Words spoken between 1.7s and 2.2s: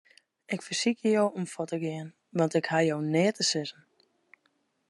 te gean,